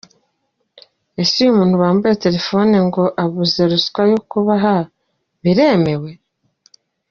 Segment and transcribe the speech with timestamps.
[1.21, 4.75] Ese uyu muntu bambuye telefone ngo abuze ruswa yo kubaha,
[5.43, 6.11] biremewe?”.